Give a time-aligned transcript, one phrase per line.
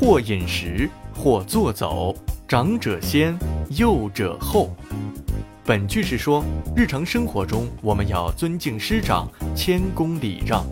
[0.00, 2.16] 或饮食，或坐走，
[2.48, 3.38] 长者先，
[3.76, 4.74] 幼者后。
[5.62, 6.42] 本句是说，
[6.74, 10.64] 日常生活中我们要尊敬师长，谦恭礼让。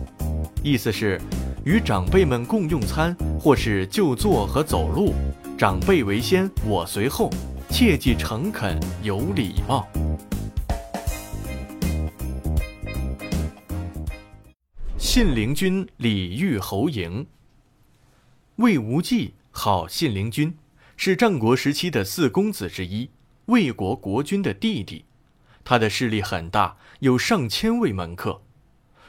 [0.63, 1.21] 意思是，
[1.63, 5.13] 与长辈们共用餐或是就坐和走路，
[5.55, 7.29] 长辈为先，我随后，
[7.69, 9.87] 切记诚恳有礼貌。
[14.97, 17.23] 信陵君礼遇侯嬴。
[18.59, 20.53] 魏无忌号信陵君，
[20.97, 23.09] 是战国时期的四公子之一，
[23.45, 25.05] 魏国国君的弟弟。
[25.63, 28.41] 他的势力很大，有上千位门客。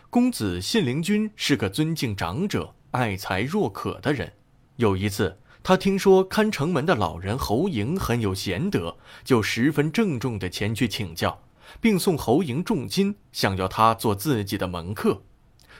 [0.08, 4.34] 公子信陵君是个尊敬长者、爱才若渴的人。
[4.76, 11.42] 有一次，他听说看城门的老人侯嬴很有贤德，就十分郑重地前去请教，
[11.80, 15.24] 并送侯嬴重金，想要他做自己的门客。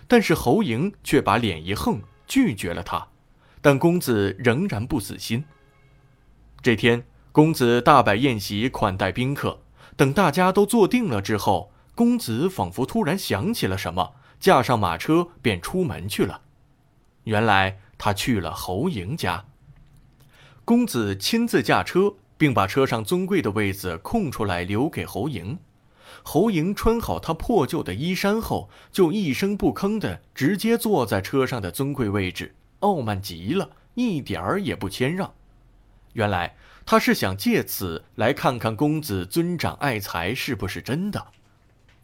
[0.09, 3.07] 但是侯嬴却把脸一横，拒绝了他。
[3.60, 5.45] 但公子仍然不死心。
[6.62, 9.60] 这天，公子大摆宴席款待宾客。
[9.96, 16.40] 等大家都坐定了之后，公子仿佛突然想起了什么，驾上马车便出门去了。
[17.24, 19.45] 原来他去了侯莹家。
[20.65, 25.59] 公子亲自驾车，并把车上尊贵的位子空出来留给侯莹。
[26.23, 32.54] 侯莹穿好他破旧的衣衫后，就一声不吭地直接坐在车上的尊贵位置。
[32.80, 35.32] 傲慢极了，一点儿也不谦让。
[36.14, 41.28] 原来他是想借此来看看公子尊长爱才是不是真的。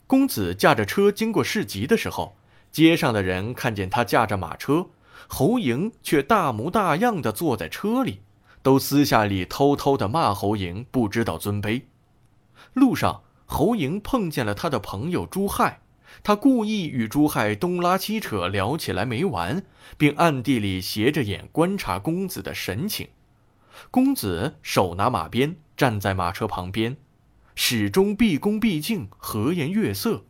[0.06, 2.36] 公子驾着车经过市集的时候，
[2.70, 4.86] 街上的人看见他驾着马车，
[5.27, 8.20] 侯嬴却大模大样的坐在车里，
[8.62, 11.82] 都私下里偷偷的骂侯嬴不知道尊卑。
[12.74, 15.80] 路上，侯嬴碰见了他的朋友朱亥。
[16.23, 19.65] 他故意与朱亥东拉西扯，聊起来没完，
[19.97, 23.09] 并暗地里斜着眼观察公子的神情。
[23.91, 26.97] 公子手拿马鞭，站在马车旁边，
[27.55, 30.25] 始终毕恭毕敬，和颜悦色。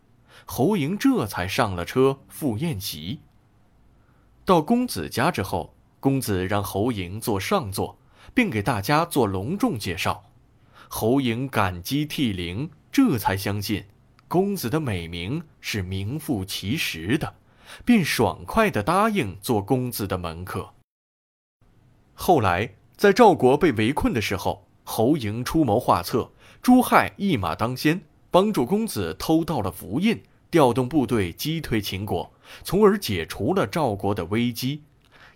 [0.44, 3.20] 侯嬴这才上了车赴宴席。
[4.44, 7.98] 到公子家之后，公子让侯嬴坐上座，
[8.34, 10.24] 并给大家做隆重介绍。
[10.88, 13.84] 侯嬴感激涕零，这才相信。
[14.28, 17.34] 公子的美名是名副其实的，
[17.84, 20.72] 便爽快地答应做公子的门客。
[22.14, 28.00] 后来，在赵国被围困的时候，侯嬴出谋划策，朱亥一马当先，
[28.30, 32.32] 帮助公子偷到了符印，调动部队击退秦国，
[32.64, 34.82] 从而解除了赵国的危机，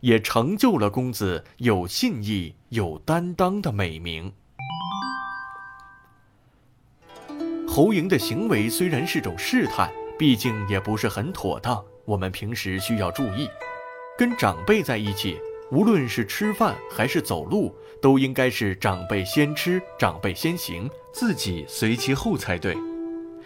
[0.01, 4.33] 也成就了公子有信义、有担当的美名。
[7.73, 9.89] 侯莹的行为虽然是种试探，
[10.19, 11.81] 毕竟也不是很妥当。
[12.05, 13.49] 我们平时需要注意，
[14.19, 15.39] 跟长辈在一起，
[15.71, 17.73] 无论是吃饭还是走路，
[18.03, 22.77] 都应该是长辈先吃，长辈先行，自己随其后才对。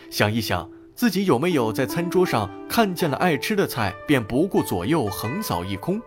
[0.08, 6.00] 想一想，自己有没有在餐桌上看见了爱吃的菜，便不顾左右横扫一空？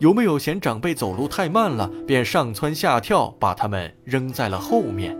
[0.00, 5.16] 有没有嫌长辈走路太慢了，便上蹿下跳，把他们扔在了后面？